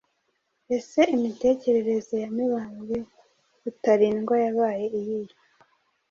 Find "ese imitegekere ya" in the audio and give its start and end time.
0.75-2.29